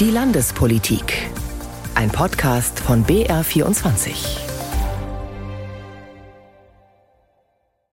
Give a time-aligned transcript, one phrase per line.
[0.00, 1.28] Die Landespolitik.
[1.96, 4.38] Ein Podcast von BR24.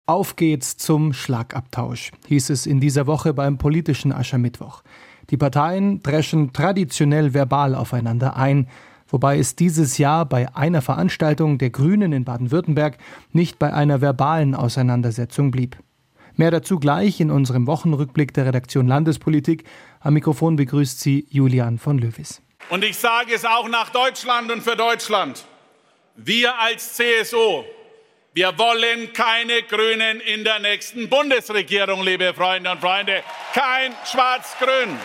[0.08, 4.82] Auf geht's zum Schlagabtausch, hieß es in dieser Woche beim politischen Aschermittwoch.
[5.30, 8.68] Die Parteien dreschen traditionell verbal aufeinander ein,
[9.08, 12.98] wobei es dieses Jahr bei einer Veranstaltung der Grünen in Baden-Württemberg
[13.32, 15.78] nicht bei einer verbalen Auseinandersetzung blieb.
[16.36, 19.66] Mehr dazu gleich in unserem Wochenrückblick der Redaktion Landespolitik.
[20.02, 22.42] Am Mikrofon begrüßt sie Julian von Löwis.
[22.70, 25.46] Und ich sage es auch nach Deutschland und für Deutschland.
[26.16, 27.64] Wir als CSU,
[28.34, 33.24] wir wollen keine Grünen in der nächsten Bundesregierung, liebe Freunde und Freunde.
[33.54, 34.98] Kein Schwarz-Grün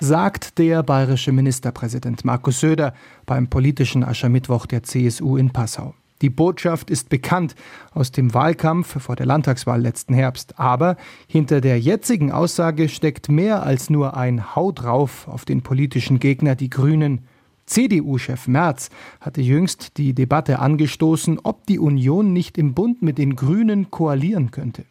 [0.00, 2.92] sagt der bayerische Ministerpräsident Markus Söder
[3.24, 5.94] beim politischen Aschermittwoch der CSU in Passau.
[6.22, 7.54] Die Botschaft ist bekannt
[7.92, 10.58] aus dem Wahlkampf vor der Landtagswahl letzten Herbst.
[10.58, 10.96] Aber
[11.26, 16.54] hinter der jetzigen Aussage steckt mehr als nur ein Hau drauf auf den politischen Gegner,
[16.54, 17.26] die Grünen.
[17.66, 23.36] CDU-Chef Merz hatte jüngst die Debatte angestoßen, ob die Union nicht im Bund mit den
[23.36, 24.84] Grünen koalieren könnte.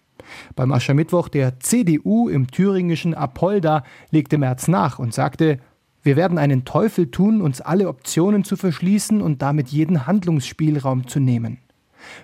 [0.55, 5.59] Beim Aschermittwoch der CDU im thüringischen Apolda legte Merz nach und sagte,
[6.03, 11.19] wir werden einen Teufel tun, uns alle Optionen zu verschließen und damit jeden Handlungsspielraum zu
[11.19, 11.59] nehmen.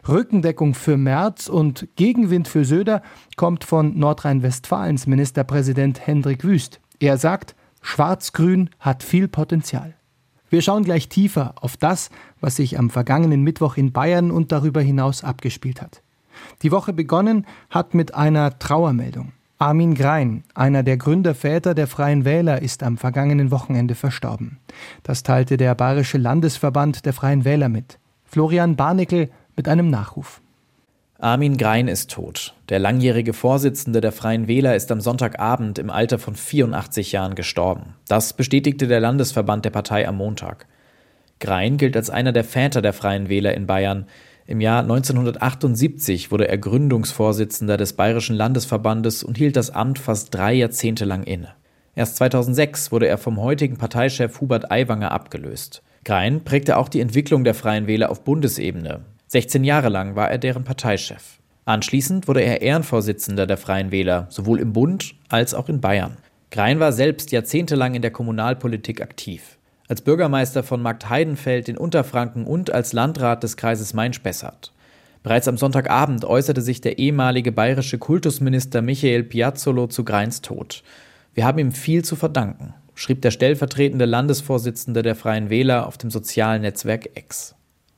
[0.08, 3.02] Rückendeckung für Merz und Gegenwind für Söder
[3.38, 6.82] kommt von Nordrhein-Westfalens Ministerpräsident Hendrik Wüst.
[7.00, 9.94] Er sagt, Schwarz-Grün hat viel Potenzial.
[10.50, 12.10] Wir schauen gleich tiefer auf das,
[12.42, 16.02] was sich am vergangenen Mittwoch in Bayern und darüber hinaus abgespielt hat.
[16.64, 19.32] Die Woche begonnen hat mit einer Trauermeldung.
[19.62, 24.58] Armin Grein, einer der Gründerväter der Freien Wähler, ist am vergangenen Wochenende verstorben.
[25.04, 28.00] Das teilte der Bayerische Landesverband der Freien Wähler mit.
[28.24, 30.40] Florian Barnickel mit einem Nachruf.
[31.18, 32.56] Armin Grein ist tot.
[32.70, 37.96] Der langjährige Vorsitzende der Freien Wähler ist am Sonntagabend im Alter von 84 Jahren gestorben.
[38.08, 40.68] Das bestätigte der Landesverband der Partei am Montag.
[41.42, 44.06] Grein gilt als einer der Väter der Freien Wähler in Bayern.
[44.50, 50.56] Im Jahr 1978 wurde er Gründungsvorsitzender des Bayerischen Landesverbandes und hielt das Amt fast drei
[50.56, 51.50] Jahrzehnte lang inne.
[51.94, 55.84] Erst 2006 wurde er vom heutigen Parteichef Hubert Aiwanger abgelöst.
[56.04, 59.02] Grein prägte auch die Entwicklung der Freien Wähler auf Bundesebene.
[59.28, 61.38] 16 Jahre lang war er deren Parteichef.
[61.66, 66.18] Anschließend wurde er Ehrenvorsitzender der Freien Wähler, sowohl im Bund als auch in Bayern.
[66.50, 69.59] Grein war selbst jahrzehntelang in der Kommunalpolitik aktiv
[69.90, 74.72] als Bürgermeister von Marktheidenfeld in Unterfranken und als Landrat des Kreises Main-Spessart.
[75.24, 80.84] Bereits am Sonntagabend äußerte sich der ehemalige bayerische Kultusminister Michael Piazzolo zu Greins Tod.
[81.34, 86.12] Wir haben ihm viel zu verdanken, schrieb der stellvertretende Landesvorsitzende der Freien Wähler auf dem
[86.12, 87.56] sozialen Netzwerk X.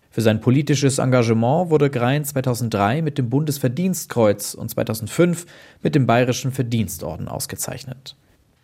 [0.09, 5.45] Für sein politisches Engagement wurde Grein 2003 mit dem Bundesverdienstkreuz und 2005
[5.83, 8.15] mit dem Bayerischen Verdienstorden ausgezeichnet.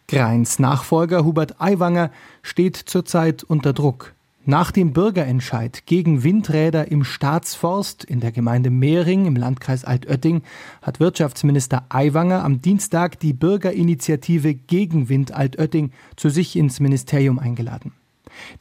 [0.10, 4.14] Greins Nachfolger Hubert Aiwanger steht zurzeit unter Druck.
[4.46, 10.44] Nach dem Bürgerentscheid gegen Windräder im Staatsforst in der Gemeinde Mehring im Landkreis Altötting
[10.82, 17.92] hat Wirtschaftsminister Aiwanger am Dienstag die Bürgerinitiative gegen Wind Altötting zu sich ins Ministerium eingeladen.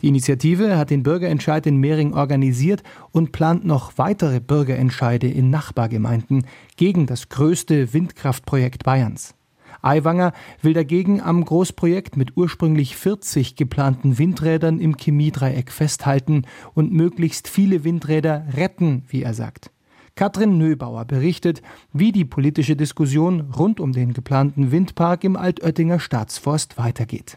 [0.00, 2.82] Die Initiative hat den Bürgerentscheid in Mehring organisiert
[3.12, 6.44] und plant noch weitere Bürgerentscheide in Nachbargemeinden
[6.76, 9.36] gegen das größte Windkraftprojekt Bayerns.
[9.82, 10.32] Aiwanger
[10.62, 16.42] will dagegen am Großprojekt mit ursprünglich 40 geplanten Windrädern im Chemiedreieck festhalten
[16.74, 19.70] und möglichst viele Windräder retten, wie er sagt.
[20.14, 21.60] Katrin Nöbauer berichtet,
[21.92, 27.36] wie die politische Diskussion rund um den geplanten Windpark im Altöttinger Staatsforst weitergeht.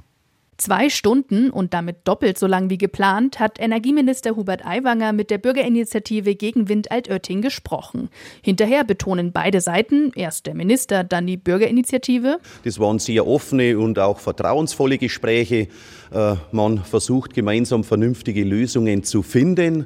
[0.59, 5.37] Zwei Stunden und damit doppelt so lang wie geplant hat Energieminister Hubert Aiwanger mit der
[5.37, 8.09] Bürgerinitiative gegen Wind Altötting gesprochen.
[8.41, 12.39] Hinterher betonen beide Seiten, erst der Minister, dann die Bürgerinitiative.
[12.65, 15.69] Das waren sehr offene und auch vertrauensvolle Gespräche.
[16.11, 19.85] Äh, man versucht gemeinsam vernünftige Lösungen zu finden.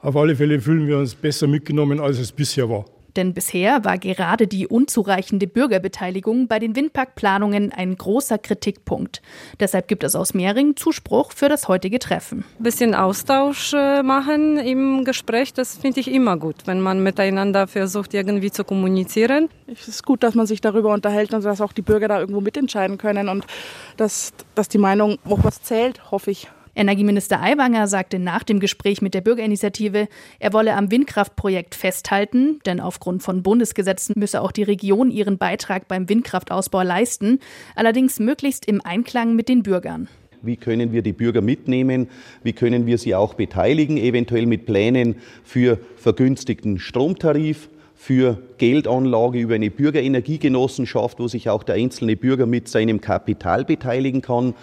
[0.00, 2.86] Auf alle Fälle fühlen wir uns besser mitgenommen, als es bisher war.
[3.18, 9.22] Denn bisher war gerade die unzureichende Bürgerbeteiligung bei den Windparkplanungen ein großer Kritikpunkt.
[9.58, 12.44] Deshalb gibt es aus Mehring Zuspruch für das heutige Treffen.
[12.60, 17.66] Ein bisschen Austausch äh, machen im Gespräch, das finde ich immer gut, wenn man miteinander
[17.66, 19.48] versucht, irgendwie zu kommunizieren.
[19.66, 22.40] Es ist gut, dass man sich darüber unterhält und dass auch die Bürger da irgendwo
[22.40, 23.44] mitentscheiden können und
[23.96, 26.48] dass, dass die Meinung auch was zählt, hoffe ich.
[26.74, 32.80] Energieminister Aiwanger sagte nach dem Gespräch mit der Bürgerinitiative, er wolle am Windkraftprojekt festhalten, denn
[32.80, 37.40] aufgrund von Bundesgesetzen müsse auch die Region ihren Beitrag beim Windkraftausbau leisten,
[37.74, 40.08] allerdings möglichst im Einklang mit den Bürgern.
[40.40, 42.08] Wie können wir die Bürger mitnehmen?
[42.44, 47.68] Wie können wir sie auch beteiligen, eventuell mit Plänen für vergünstigten Stromtarif?
[48.00, 54.22] für Geldanlage über eine Bürgerenergiegenossenschaft, wo sich auch der einzelne Bürger mit seinem Kapital beteiligen
[54.22, 54.54] kann.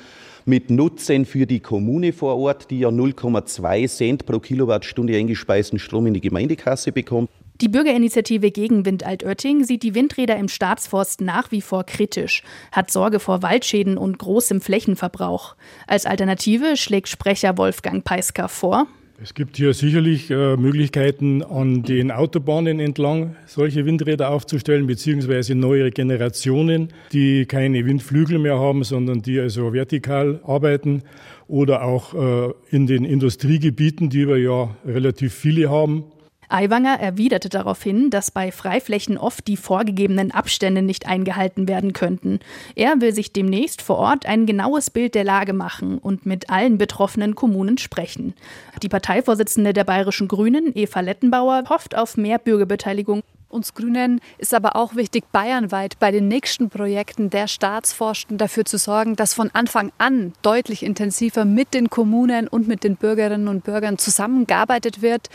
[0.45, 6.07] Mit Nutzen für die Kommune vor Ort, die ja 0,2 Cent pro Kilowattstunde eingespeisten Strom
[6.07, 7.29] in die Gemeindekasse bekommt.
[7.61, 12.91] Die Bürgerinitiative gegen Wind Altötting sieht die Windräder im Staatsforst nach wie vor kritisch, hat
[12.91, 15.55] Sorge vor Waldschäden und großem Flächenverbrauch.
[15.87, 18.87] Als Alternative schlägt Sprecher Wolfgang Peisker vor,
[19.21, 25.91] es gibt hier sicherlich äh, Möglichkeiten, an den Autobahnen entlang solche Windräder aufzustellen, beziehungsweise neuere
[25.91, 31.03] Generationen, die keine Windflügel mehr haben, sondern die also vertikal arbeiten
[31.47, 36.03] oder auch äh, in den Industriegebieten, die wir ja relativ viele haben,
[36.49, 42.39] Aiwanger erwiderte daraufhin, dass bei Freiflächen oft die vorgegebenen Abstände nicht eingehalten werden könnten.
[42.75, 46.77] Er will sich demnächst vor Ort ein genaues Bild der Lage machen und mit allen
[46.77, 48.33] betroffenen Kommunen sprechen.
[48.81, 53.23] Die Parteivorsitzende der Bayerischen Grünen, Eva Lettenbauer, hofft auf mehr Bürgerbeteiligung
[53.55, 58.77] uns Grünen ist aber auch wichtig, bayernweit bei den nächsten Projekten der Staatsforsten dafür zu
[58.77, 63.63] sorgen, dass von Anfang an deutlich intensiver mit den Kommunen und mit den Bürgerinnen und
[63.63, 65.29] Bürgern zusammengearbeitet wird.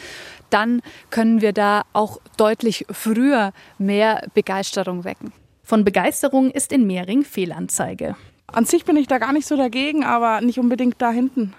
[0.50, 5.32] Dann können wir da auch deutlich früher mehr Begeisterung wecken.
[5.64, 8.16] Von Begeisterung ist in Mehring Fehlanzeige.
[8.46, 11.55] An sich bin ich da gar nicht so dagegen, aber nicht unbedingt da hinten.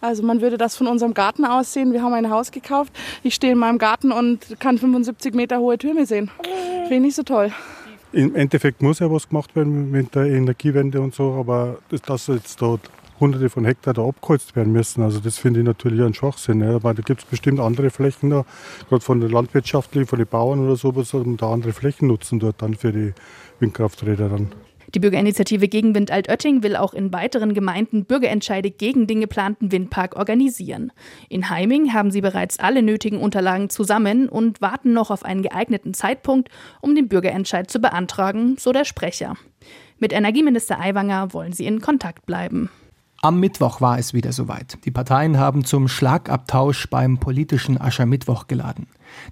[0.00, 1.92] Also man würde das von unserem Garten aus sehen.
[1.92, 2.92] Wir haben ein Haus gekauft.
[3.22, 6.30] Ich stehe in meinem Garten und kann 75 Meter hohe Türme sehen.
[6.42, 7.52] Finde ich nicht so toll.
[8.12, 12.62] Im Endeffekt muss ja was gemacht werden mit der Energiewende und so, aber dass jetzt
[12.62, 12.80] dort
[13.20, 16.60] hunderte von Hektar da abgeholzt werden müssen, also das finde ich natürlich ein Schwachsinn.
[16.60, 16.76] Ja.
[16.76, 18.44] Aber da gibt es bestimmt andere Flächen da,
[18.88, 22.62] gerade von der Landwirtschaft, von den Bauern oder so, was da andere Flächen nutzen dort
[22.62, 23.12] dann für die
[23.60, 24.52] Windkrafträder dann.
[24.94, 30.16] Die Bürgerinitiative gegen Wind Altötting will auch in weiteren Gemeinden Bürgerentscheide gegen den geplanten Windpark
[30.16, 30.92] organisieren.
[31.28, 35.92] In Heiming haben sie bereits alle nötigen Unterlagen zusammen und warten noch auf einen geeigneten
[35.92, 36.48] Zeitpunkt,
[36.80, 39.34] um den Bürgerentscheid zu beantragen, so der Sprecher.
[39.98, 42.70] Mit Energieminister Aiwanger wollen sie in Kontakt bleiben.
[43.20, 44.78] Am Mittwoch war es wieder soweit.
[44.84, 48.86] Die Parteien haben zum Schlagabtausch beim politischen Aschermittwoch geladen.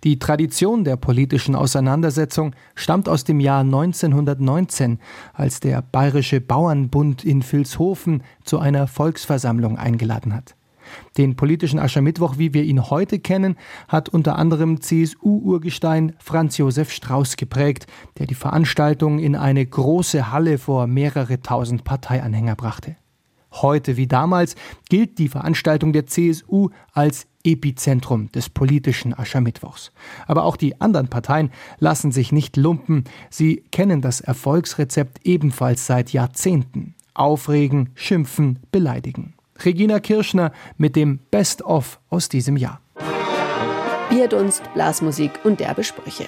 [0.04, 4.98] Die Tradition der politischen Auseinandersetzung stammt aus dem Jahr 1919,
[5.32, 10.54] als der Bayerische Bauernbund in Vilshofen zu einer Volksversammlung eingeladen hat.
[11.16, 13.56] Den politischen Aschermittwoch, wie wir ihn heute kennen,
[13.88, 17.86] hat unter anderem CSU-Urgestein Franz Josef Strauß geprägt,
[18.18, 22.96] der die Veranstaltung in eine große Halle vor mehrere tausend Parteianhänger brachte.
[23.52, 24.54] Heute wie damals
[24.88, 29.92] gilt die Veranstaltung der CSU als Epizentrum des politischen Aschermittwochs.
[30.26, 33.04] Aber auch die anderen Parteien lassen sich nicht lumpen.
[33.30, 36.94] Sie kennen das Erfolgsrezept ebenfalls seit Jahrzehnten.
[37.14, 39.34] Aufregen, schimpfen, beleidigen.
[39.64, 42.80] Regina Kirschner mit dem Best-of aus diesem Jahr.
[44.10, 46.26] Bierdunst, Blasmusik und derbe Sprüche.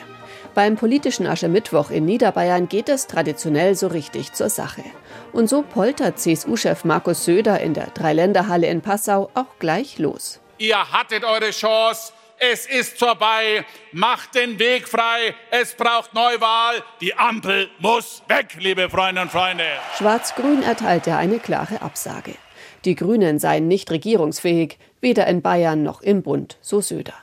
[0.54, 4.82] Beim politischen Aschermittwoch in Niederbayern geht es traditionell so richtig zur Sache.
[5.32, 10.40] Und so poltert CSU-Chef Markus Söder in der Dreiländerhalle in Passau auch gleich los.
[10.58, 12.12] Ihr hattet eure Chance.
[12.40, 13.64] Es ist vorbei.
[13.92, 15.34] Macht den Weg frei.
[15.50, 16.82] Es braucht Neuwahl.
[17.00, 19.64] Die Ampel muss weg, liebe Freunde und Freunde.
[19.96, 22.34] Schwarz-Grün erteilte eine klare Absage.
[22.84, 27.14] Die Grünen seien nicht regierungsfähig, weder in Bayern noch im Bund, so Söder.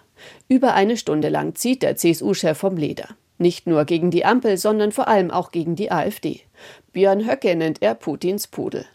[0.47, 3.09] Über eine Stunde lang zieht der CSU-Chef vom Leder.
[3.37, 6.41] Nicht nur gegen die Ampel, sondern vor allem auch gegen die AfD.
[6.93, 8.85] Björn Höcke nennt er Putins Pudel.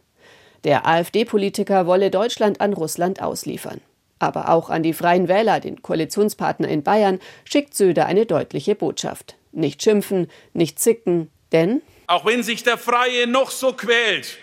[0.64, 3.80] Der AfD-Politiker wolle Deutschland an Russland ausliefern.
[4.18, 9.36] Aber auch an die Freien Wähler, den Koalitionspartner in Bayern, schickt Söder eine deutliche Botschaft.
[9.52, 14.38] Nicht schimpfen, nicht zicken, denn auch wenn sich der Freie noch so quält,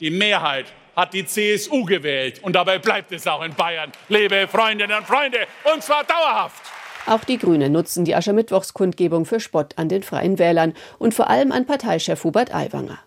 [0.00, 3.90] die Mehrheit hat die CSU gewählt und dabei bleibt es auch in Bayern.
[4.10, 5.38] Liebe Freundinnen und Freunde,
[5.72, 6.62] und zwar dauerhaft.
[7.06, 11.52] Auch die Grünen nutzen die Aschermittwochskundgebung für Spott an den Freien Wählern und vor allem
[11.52, 12.98] an Parteichef Hubert Aiwanger.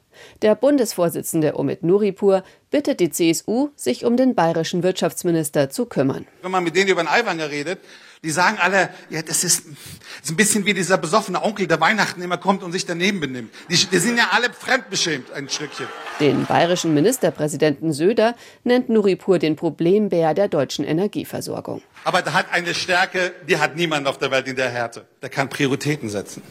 [0.41, 6.25] Der Bundesvorsitzende Omid Nuripur bittet die CSU, sich um den bayerischen Wirtschaftsminister zu kümmern.
[6.41, 7.79] Wenn man mit denen über den Aiwanger redet,
[8.23, 11.81] die sagen alle, ja, das ist, das ist ein bisschen wie dieser besoffene Onkel, der
[11.81, 13.53] Weihnachten immer kommt und sich daneben benimmt.
[13.69, 15.87] Die, die sind ja alle fremdbeschämt, ein Stückchen.
[16.21, 21.81] Den bayerischen Ministerpräsidenten Söder nennt Nuripur den Problembär der deutschen Energieversorgung.
[22.05, 25.05] Aber der hat eine Stärke, die hat niemand auf der Welt in der Härte.
[25.21, 26.41] Der kann Prioritäten setzen.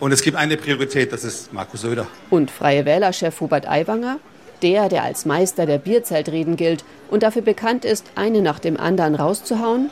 [0.00, 2.06] Und es gibt eine Priorität, das ist Markus Söder.
[2.30, 4.18] Und Freie Wählerchef Hubert Aiwanger?
[4.62, 9.14] Der, der als Meister der Bierzeltreden gilt und dafür bekannt ist, eine nach dem anderen
[9.14, 9.90] rauszuhauen,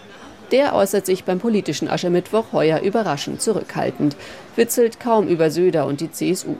[0.52, 4.16] der äußert sich beim politischen Aschermittwoch heuer überraschend zurückhaltend,
[4.56, 6.56] witzelt kaum über Söder und die CSU.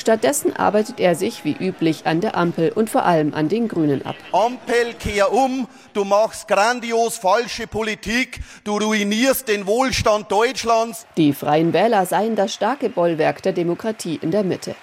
[0.00, 4.04] Stattdessen arbeitet er sich wie üblich an der Ampel und vor allem an den Grünen
[4.06, 4.16] ab.
[4.32, 11.06] Ampel, kehr um, du machst grandios falsche Politik, du ruinierst den Wohlstand Deutschlands.
[11.18, 14.74] Die Freien Wähler seien das starke Bollwerk der Demokratie in der Mitte.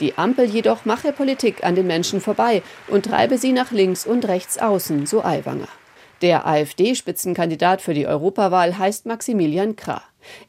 [0.00, 4.26] Die Ampel jedoch mache Politik an den Menschen vorbei und treibe sie nach links und
[4.26, 5.68] rechts außen, so Aiwanger.
[6.22, 10.02] Der AfD-Spitzenkandidat für die Europawahl heißt Maximilian Krah.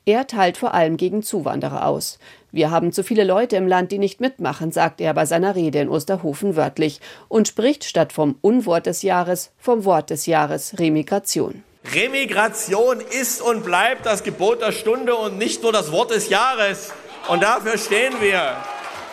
[0.06, 2.18] Er teilt vor allem gegen Zuwanderer aus.
[2.56, 5.82] Wir haben zu viele Leute im Land, die nicht mitmachen, sagt er bei seiner Rede
[5.82, 11.66] in Osterhofen wörtlich und spricht statt vom Unwort des Jahres vom Wort des Jahres Remigration.
[11.94, 16.94] Remigration ist und bleibt das Gebot der Stunde und nicht nur das Wort des Jahres.
[17.28, 18.56] Und dafür stehen wir.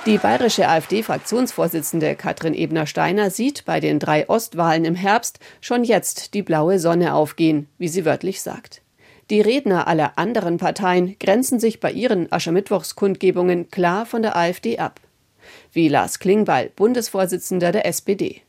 [0.07, 6.43] Die bayerische AfD-Fraktionsvorsitzende Katrin Ebner-Steiner sieht bei den drei Ostwahlen im Herbst schon jetzt die
[6.43, 8.82] blaue Sonne aufgehen, wie sie wörtlich sagt.
[9.33, 15.01] Die Redner aller anderen Parteien grenzen sich bei ihren Aschermittwochskundgebungen klar von der AfD ab.
[15.73, 18.43] Wie Lars Klingbeil, Bundesvorsitzender der SPD.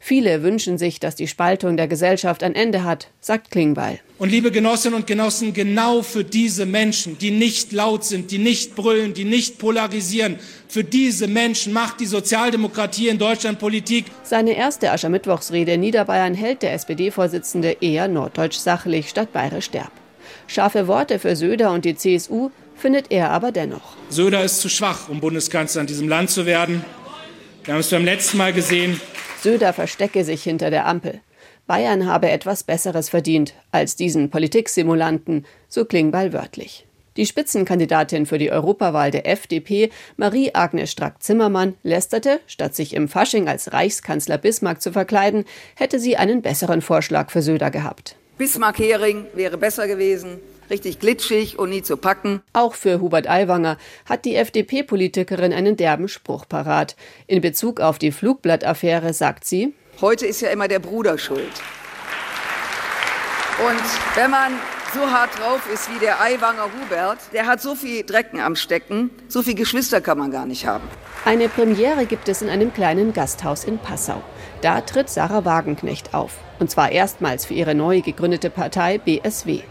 [0.00, 4.00] Viele wünschen sich, dass die Spaltung der Gesellschaft ein Ende hat, sagt Klingbeil.
[4.18, 8.74] Und liebe Genossinnen und Genossen, genau für diese Menschen, die nicht laut sind, die nicht
[8.74, 14.06] brüllen, die nicht polarisieren, für diese Menschen macht die Sozialdemokratie in Deutschland Politik.
[14.24, 19.92] Seine erste Aschermittwochsrede in Niederbayern hält der SPD-Vorsitzende eher norddeutsch sachlich statt bayerisch derb.
[20.46, 23.96] Scharfe Worte für Söder und die CSU findet er aber dennoch.
[24.08, 26.84] Söder ist zu schwach, um Bundeskanzler in diesem Land zu werden.
[27.64, 29.00] Wir haben es beim letzten Mal gesehen.
[29.42, 31.20] Söder verstecke sich hinter der Ampel.
[31.66, 36.86] Bayern habe etwas Besseres verdient als diesen Politiksimulanten, so Klingbeil wörtlich.
[37.16, 43.72] Die Spitzenkandidatin für die Europawahl der FDP, Marie-Agnes Strack-Zimmermann, lästerte, statt sich im Fasching als
[43.72, 45.44] Reichskanzler Bismarck zu verkleiden,
[45.76, 48.16] hätte sie einen besseren Vorschlag für Söder gehabt.
[48.36, 52.42] Bismarck-Hering wäre besser gewesen, richtig glitschig und nie zu packen.
[52.52, 56.96] Auch für Hubert Aiwanger hat die FDP-Politikerin einen derben Spruch parat.
[57.28, 61.62] In Bezug auf die Flugblattaffäre sagt sie: Heute ist ja immer der Bruder schuld.
[63.64, 64.52] Und wenn man
[64.94, 69.10] so hart drauf ist wie der Aiwanger Hubert, der hat so viel Drecken am Stecken,
[69.26, 70.84] so viele Geschwister kann man gar nicht haben.
[71.24, 74.22] Eine Premiere gibt es in einem kleinen Gasthaus in Passau.
[74.60, 76.36] Da tritt Sarah Wagenknecht auf.
[76.60, 79.62] Und zwar erstmals für ihre neu gegründete Partei BSW.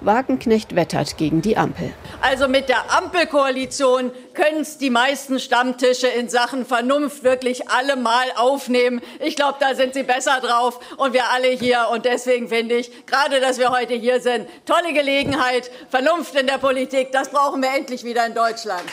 [0.00, 1.92] Wagenknecht wettert gegen die Ampel.
[2.20, 8.26] Also mit der Ampelkoalition können es die meisten Stammtische in Sachen Vernunft wirklich alle mal
[8.36, 9.00] aufnehmen.
[9.20, 11.88] Ich glaube, da sind sie besser drauf und wir alle hier.
[11.92, 15.70] Und deswegen finde ich, gerade dass wir heute hier sind, tolle Gelegenheit.
[15.88, 18.84] Vernunft in der Politik, das brauchen wir endlich wieder in Deutschland.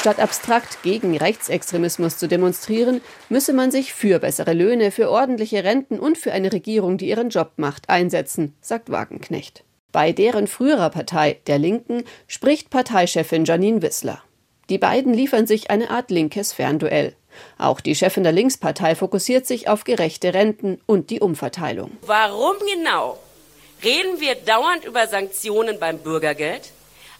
[0.00, 5.98] Statt abstrakt gegen Rechtsextremismus zu demonstrieren, müsse man sich für bessere Löhne, für ordentliche Renten
[5.98, 9.62] und für eine Regierung, die ihren Job macht, einsetzen, sagt Wagenknecht.
[9.92, 14.22] Bei deren früherer Partei, der Linken, spricht Parteichefin Janine Wissler.
[14.68, 17.16] Die beiden liefern sich eine Art linkes Fernduell.
[17.58, 21.90] Auch die Chefin der Linkspartei fokussiert sich auf gerechte Renten und die Umverteilung.
[22.02, 23.18] Warum genau
[23.82, 26.70] reden wir dauernd über Sanktionen beim Bürgergeld,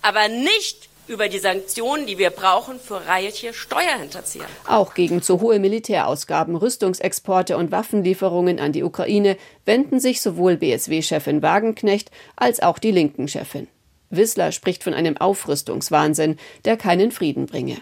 [0.02, 4.46] aber nicht über die Sanktionen, die wir brauchen für reiche Steuerhinterzieher.
[4.66, 11.42] Auch gegen zu hohe Militärausgaben, Rüstungsexporte und Waffenlieferungen an die Ukraine wenden sich sowohl BSW-Chefin
[11.42, 13.66] Wagenknecht als auch die linken Chefin.
[14.10, 17.78] Wissler spricht von einem Aufrüstungswahnsinn, der keinen Frieden bringe.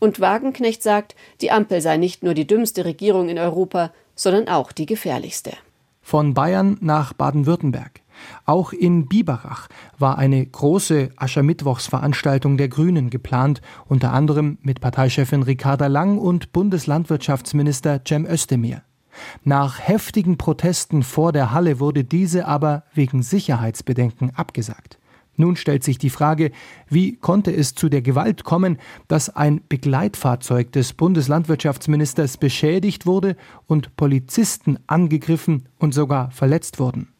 [0.00, 4.72] Und Wagenknecht sagt, die Ampel sei nicht nur die dümmste Regierung in Europa, sondern auch
[4.72, 5.52] die gefährlichste.
[6.02, 8.00] Von Bayern nach Baden-Württemberg.
[8.44, 9.68] Auch in Biberach
[9.98, 18.02] war eine große Aschermittwochsveranstaltung der Grünen geplant, unter anderem mit Parteichefin Ricarda Lang und Bundeslandwirtschaftsminister
[18.06, 18.82] Cem Özdemir.
[19.44, 24.98] Nach heftigen Protesten vor der Halle wurde diese aber wegen Sicherheitsbedenken abgesagt.
[25.36, 26.52] Nun stellt sich die Frage,
[26.88, 28.78] wie konnte es zu der Gewalt kommen,
[29.08, 37.13] dass ein Begleitfahrzeug des Bundeslandwirtschaftsministers beschädigt wurde und Polizisten angegriffen und sogar verletzt wurden.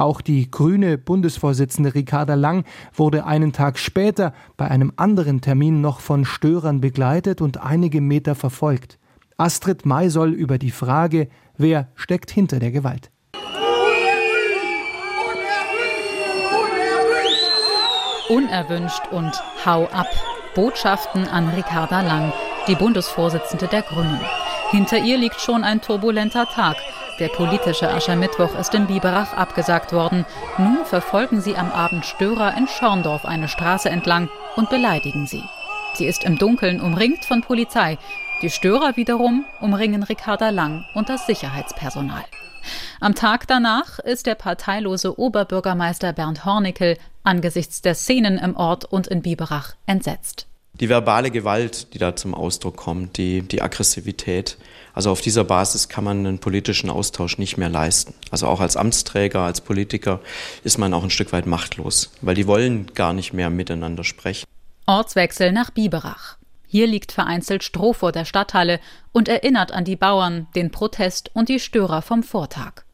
[0.00, 2.64] Auch die grüne Bundesvorsitzende Ricarda Lang
[2.94, 8.34] wurde einen Tag später bei einem anderen Termin noch von Störern begleitet und einige Meter
[8.34, 8.98] verfolgt.
[9.36, 11.28] Astrid May soll über die Frage,
[11.58, 13.10] wer steckt hinter der Gewalt.
[18.30, 19.32] Unerwünscht und
[19.66, 20.08] Hau ab.
[20.54, 22.32] Botschaften an Ricarda Lang,
[22.66, 24.20] die Bundesvorsitzende der Grünen.
[24.70, 26.76] Hinter ihr liegt schon ein turbulenter Tag.
[27.20, 30.24] Der politische Aschermittwoch ist in Biberach abgesagt worden.
[30.56, 35.44] Nun verfolgen sie am Abend Störer in Schorndorf eine Straße entlang und beleidigen sie.
[35.92, 37.98] Sie ist im Dunkeln umringt von Polizei.
[38.40, 42.24] Die Störer wiederum umringen Ricarda Lang und das Sicherheitspersonal.
[43.00, 49.08] Am Tag danach ist der parteilose Oberbürgermeister Bernd Hornickel angesichts der Szenen im Ort und
[49.08, 50.46] in Biberach entsetzt.
[50.80, 54.56] Die verbale Gewalt, die da zum Ausdruck kommt, die, die Aggressivität,
[54.94, 58.14] also auf dieser Basis kann man einen politischen Austausch nicht mehr leisten.
[58.30, 60.20] Also auch als Amtsträger, als Politiker
[60.64, 64.46] ist man auch ein Stück weit machtlos, weil die wollen gar nicht mehr miteinander sprechen.
[64.86, 66.38] Ortswechsel nach Biberach.
[66.66, 68.80] Hier liegt vereinzelt Stroh vor der Stadthalle
[69.12, 72.84] und erinnert an die Bauern, den Protest und die Störer vom Vortag.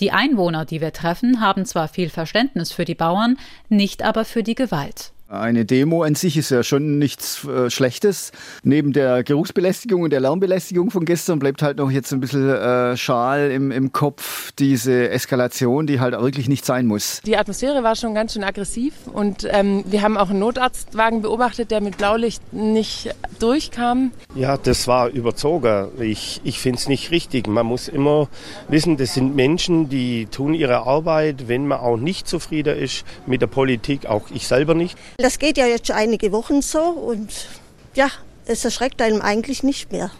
[0.00, 4.42] Die Einwohner, die wir treffen, haben zwar viel Verständnis für die Bauern, nicht aber für
[4.42, 5.12] die Gewalt.
[5.32, 8.32] Eine Demo an sich ist ja schon nichts äh, Schlechtes.
[8.64, 12.98] Neben der Geruchsbelästigung und der Lärmbelästigung von gestern bleibt halt noch jetzt ein bisschen äh,
[12.98, 17.22] Schal im, im Kopf, diese Eskalation, die halt wirklich nicht sein muss.
[17.24, 21.70] Die Atmosphäre war schon ganz schön aggressiv und ähm, wir haben auch einen Notarztwagen beobachtet,
[21.70, 24.12] der mit Blaulicht nicht durchkam.
[24.34, 25.88] Ja, das war überzogen.
[25.98, 27.46] Ich, ich finde es nicht richtig.
[27.46, 28.28] Man muss immer
[28.68, 33.40] wissen, das sind Menschen, die tun ihre Arbeit, wenn man auch nicht zufrieden ist mit
[33.40, 34.98] der Politik, auch ich selber nicht.
[35.22, 37.30] Das geht ja jetzt schon einige Wochen so und
[37.94, 38.08] ja,
[38.44, 40.10] es erschreckt einem eigentlich nicht mehr.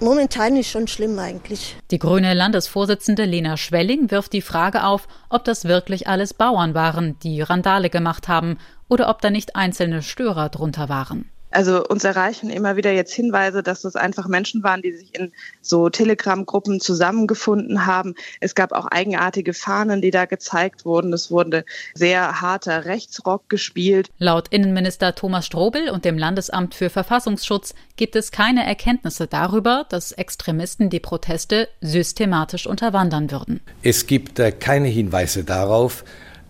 [0.00, 1.76] Momentan ist schon schlimm eigentlich.
[1.90, 7.18] Die grüne Landesvorsitzende Lena Schwelling wirft die Frage auf, ob das wirklich alles Bauern waren,
[7.20, 11.30] die Randale gemacht haben, oder ob da nicht einzelne Störer drunter waren.
[11.50, 15.32] Also uns erreichen immer wieder jetzt Hinweise, dass es einfach Menschen waren, die sich in
[15.60, 18.14] so Telegram-Gruppen zusammengefunden haben.
[18.40, 21.12] Es gab auch eigenartige Fahnen, die da gezeigt wurden.
[21.12, 21.64] Es wurde
[21.94, 24.08] sehr harter Rechtsrock gespielt.
[24.18, 30.12] Laut Innenminister Thomas Strobel und dem Landesamt für Verfassungsschutz gibt es keine Erkenntnisse darüber, dass
[30.12, 33.60] Extremisten die Proteste systematisch unterwandern würden.
[33.82, 36.04] Es gibt äh, keine Hinweise darauf,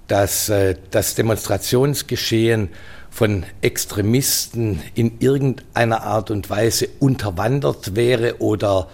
[0.09, 2.71] dass äh, das Demonstrationsgeschehen
[3.11, 8.89] von Extremisten in irgendeiner Art und Weise unterwandert wäre oder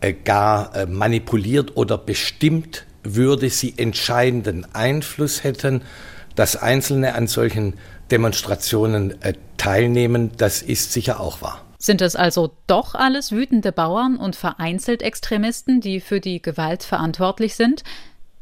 [0.00, 5.82] äh, gar äh, manipuliert oder bestimmt würde, sie entscheidenden Einfluss hätten,
[6.34, 7.74] dass Einzelne an solchen
[8.10, 11.64] Demonstrationen äh, teilnehmen, das ist sicher auch wahr.
[11.78, 17.54] Sind es also doch alles wütende Bauern und vereinzelt Extremisten, die für die Gewalt verantwortlich
[17.54, 17.84] sind?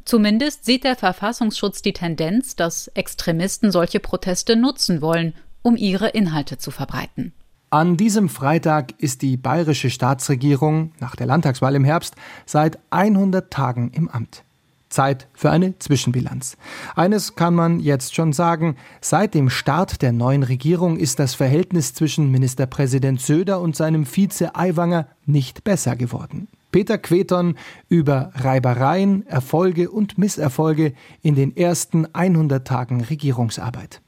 [0.08, 6.56] Zumindest sieht der Verfassungsschutz die Tendenz, dass Extremisten solche Proteste nutzen wollen, um ihre Inhalte
[6.56, 7.34] zu verbreiten.
[7.68, 12.14] An diesem Freitag ist die bayerische Staatsregierung nach der Landtagswahl im Herbst
[12.46, 14.44] seit 100 Tagen im Amt.
[14.88, 16.56] Zeit für eine Zwischenbilanz.
[16.96, 21.92] Eines kann man jetzt schon sagen, seit dem Start der neuen Regierung ist das Verhältnis
[21.92, 26.48] zwischen Ministerpräsident Söder und seinem Vize Aiwanger nicht besser geworden.
[26.70, 27.56] Peter Queton
[27.88, 34.00] über Reibereien, Erfolge und Misserfolge in den ersten 100 Tagen Regierungsarbeit.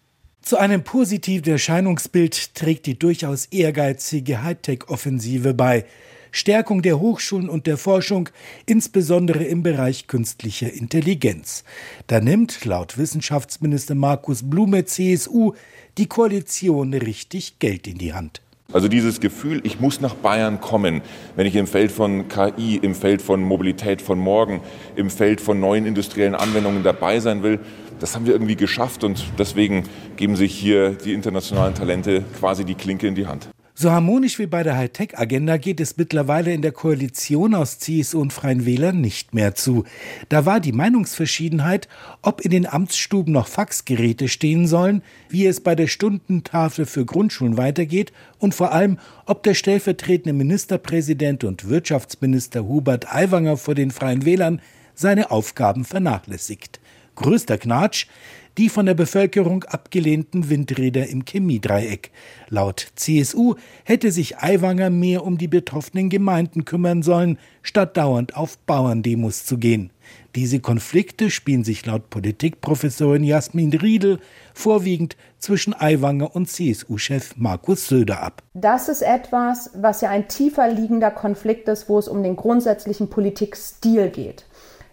[0.43, 5.85] Zu einem positiven Erscheinungsbild trägt die durchaus ehrgeizige Hightech-Offensive bei.
[6.33, 8.29] Stärkung der Hochschulen und der Forschung,
[8.67, 11.65] insbesondere im Bereich künstlicher Intelligenz.
[12.07, 15.55] Da nimmt, laut Wissenschaftsminister Markus Blume CSU,
[15.99, 18.43] die Koalition richtig Geld in die Hand.
[18.73, 21.03] Also dieses Gefühl, ich muss nach Bayern kommen,
[21.35, 24.61] wenn ich im Feld von KI, im Feld von Mobilität von morgen,
[24.95, 27.59] im Feld von neuen industriellen Anwendungen dabei sein will,
[27.99, 29.85] das haben wir irgendwie geschafft und deswegen
[30.17, 33.49] geben sich hier die internationalen Talente quasi die Klinke in die Hand.
[33.81, 38.31] So harmonisch wie bei der Hightech-Agenda geht es mittlerweile in der Koalition aus CSU und
[38.31, 39.85] Freien Wählern nicht mehr zu.
[40.29, 41.89] Da war die Meinungsverschiedenheit,
[42.21, 47.57] ob in den Amtsstuben noch Faxgeräte stehen sollen, wie es bei der Stundentafel für Grundschulen
[47.57, 54.27] weitergeht und vor allem, ob der stellvertretende Ministerpräsident und Wirtschaftsminister Hubert Aiwanger vor den Freien
[54.27, 54.61] Wählern
[54.95, 56.81] seine Aufgaben vernachlässigt.
[57.15, 58.09] Größter Knatsch,
[58.59, 62.11] die von der Bevölkerung abgelehnten Windräder im Chemiedreieck.
[62.49, 68.59] Laut CSU hätte sich Aiwanger mehr um die betroffenen Gemeinden kümmern sollen, statt dauernd auf
[68.59, 69.91] Bauerndemos zu gehen.
[70.37, 74.21] Diese Konflikte spielen sich laut Politikprofessorin Jasmin Riedel
[74.55, 78.43] vorwiegend zwischen Aiwanger und CSU-Chef Markus Söder ab.
[78.55, 83.11] Das ist etwas, was ja ein tiefer liegender Konflikt ist, wo es um den grundsätzlichen
[83.11, 84.45] Politikstil geht.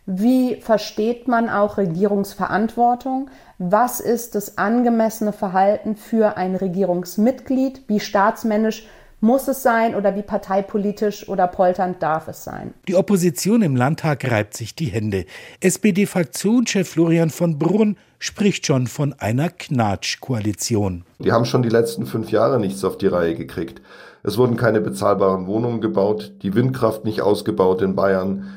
[0.09, 3.29] Wie versteht man auch Regierungsverantwortung?
[3.57, 7.81] Was ist das angemessene Verhalten für ein Regierungsmitglied?
[7.87, 8.87] Wie staatsmännisch
[9.19, 12.73] muss es sein oder wie parteipolitisch oder polternd darf es sein?
[12.87, 15.25] Die Opposition im Landtag reibt sich die Hände.
[15.59, 21.03] SPD-Fraktionschef Florian von Brunn spricht schon von einer Knatschkoalition.
[21.19, 23.81] Die haben schon die letzten fünf Jahre nichts auf die Reihe gekriegt.
[24.23, 28.53] Es wurden keine bezahlbaren Wohnungen gebaut, die Windkraft nicht ausgebaut in Bayern.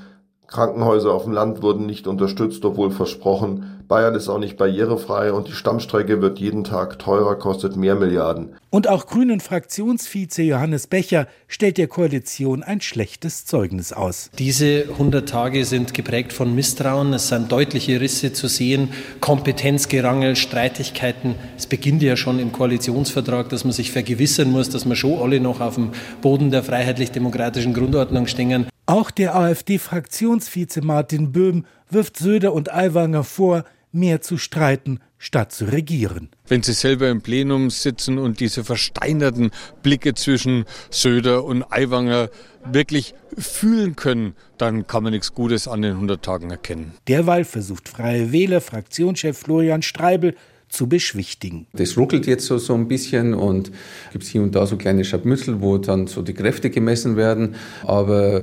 [0.51, 3.85] Krankenhäuser auf dem Land wurden nicht unterstützt, obwohl versprochen.
[3.87, 8.55] Bayern ist auch nicht barrierefrei und die Stammstrecke wird jeden Tag teurer, kostet mehr Milliarden.
[8.71, 14.31] Und auch Grünen Fraktionsvize Johannes Becher stellt der Koalition ein schlechtes Zeugnis aus.
[14.39, 17.13] Diese 100 Tage sind geprägt von Misstrauen.
[17.13, 21.35] Es sind deutliche Risse zu sehen, Kompetenzgerangel, Streitigkeiten.
[21.57, 25.41] Es beginnt ja schon im Koalitionsvertrag, dass man sich vergewissern muss, dass wir schon alle
[25.41, 25.91] noch auf dem
[26.23, 28.70] Boden der freiheitlich-demokratischen Grundordnung stehen.
[28.91, 35.67] Auch der AfD-Fraktionsvize Martin Böhm wirft Söder und Aiwanger vor, mehr zu streiten statt zu
[35.67, 36.29] regieren.
[36.49, 39.53] Wenn Sie selber im Plenum sitzen und diese versteinerten
[39.85, 42.31] Blicke zwischen Söder und Aiwanger
[42.65, 46.95] wirklich fühlen können, dann kann man nichts Gutes an den 100 Tagen erkennen.
[47.07, 50.35] Derweil versucht Freie Wähler Fraktionschef Florian Streibel
[50.71, 51.67] zu beschwichtigen.
[51.73, 53.71] Das ruckelt jetzt so, so ein bisschen und
[54.13, 57.57] gibt hier und da so kleine Scharmützel, wo dann so die Kräfte gemessen werden.
[57.85, 58.43] Aber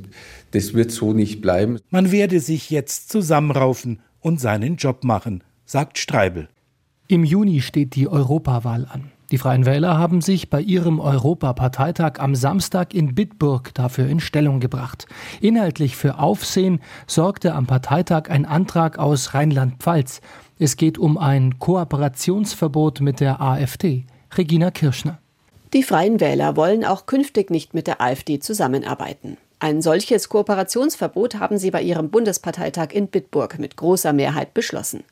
[0.52, 1.78] das wird so nicht bleiben.
[1.90, 6.48] Man werde sich jetzt zusammenraufen und seinen Job machen, sagt Streibel.
[7.06, 9.10] Im Juni steht die Europawahl an.
[9.30, 14.58] Die Freien Wähler haben sich bei ihrem Europaparteitag am Samstag in Bitburg dafür in Stellung
[14.58, 15.06] gebracht.
[15.42, 20.22] Inhaltlich für Aufsehen sorgte am Parteitag ein Antrag aus Rheinland-Pfalz.
[20.58, 24.06] Es geht um ein Kooperationsverbot mit der AfD.
[24.36, 25.18] Regina Kirschner.
[25.74, 29.36] Die Freien Wähler wollen auch künftig nicht mit der AfD zusammenarbeiten.
[29.60, 35.02] Ein solches Kooperationsverbot haben sie bei ihrem Bundesparteitag in Bitburg mit großer Mehrheit beschlossen.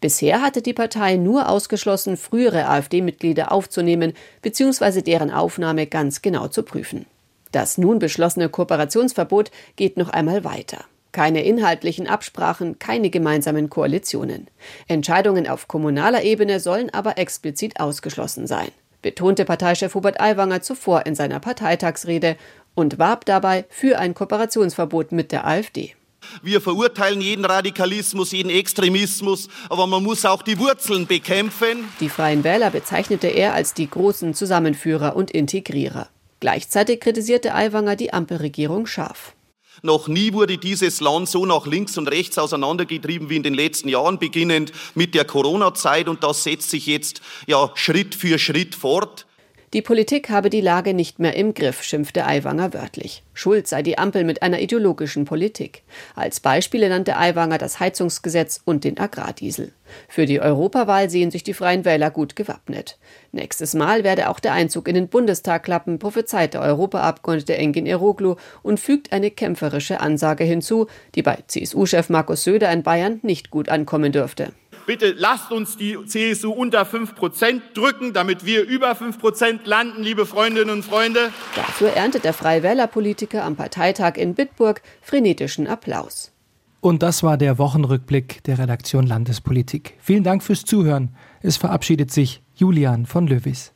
[0.00, 5.02] Bisher hatte die Partei nur ausgeschlossen, frühere AfD-Mitglieder aufzunehmen bzw.
[5.02, 7.06] deren Aufnahme ganz genau zu prüfen.
[7.50, 10.84] Das nun beschlossene Kooperationsverbot geht noch einmal weiter.
[11.10, 14.46] Keine inhaltlichen Absprachen, keine gemeinsamen Koalitionen.
[14.86, 18.70] Entscheidungen auf kommunaler Ebene sollen aber explizit ausgeschlossen sein
[19.02, 22.36] betonte Parteichef Hubert Aiwanger zuvor in seiner Parteitagsrede
[22.78, 25.94] und warb dabei für ein Kooperationsverbot mit der AfD.
[26.42, 31.88] Wir verurteilen jeden Radikalismus, jeden Extremismus, aber man muss auch die Wurzeln bekämpfen.
[32.00, 36.08] Die Freien Wähler bezeichnete er als die großen Zusammenführer und Integrierer.
[36.38, 39.34] Gleichzeitig kritisierte Aiwanger die Ampelregierung scharf.
[39.82, 43.88] Noch nie wurde dieses Land so nach links und rechts auseinandergetrieben wie in den letzten
[43.88, 46.08] Jahren, beginnend mit der Corona-Zeit.
[46.08, 49.27] Und das setzt sich jetzt ja Schritt für Schritt fort.
[49.74, 53.22] Die Politik habe die Lage nicht mehr im Griff, schimpfte Aiwanger wörtlich.
[53.34, 55.82] Schuld sei die Ampel mit einer ideologischen Politik.
[56.14, 59.72] Als Beispiele nannte Aiwanger das Heizungsgesetz und den Agrardiesel.
[60.08, 62.98] Für die Europawahl sehen sich die Freien Wähler gut gewappnet.
[63.32, 68.36] Nächstes Mal werde auch der Einzug in den Bundestag klappen, prophezeit der Europaabgeordnete Engin Eroglu
[68.62, 73.68] und fügt eine kämpferische Ansage hinzu, die bei CSU-Chef Markus Söder in Bayern nicht gut
[73.68, 74.52] ankommen dürfte.
[74.88, 80.70] Bitte lasst uns die CSU unter 5% drücken, damit wir über 5% landen, liebe Freundinnen
[80.70, 81.30] und Freunde.
[81.54, 86.32] Dafür erntet der Freie Wähler-Politiker am Parteitag in Bitburg frenetischen Applaus.
[86.80, 89.92] Und das war der Wochenrückblick der Redaktion Landespolitik.
[89.98, 91.14] Vielen Dank fürs Zuhören.
[91.42, 93.74] Es verabschiedet sich Julian von Löwis.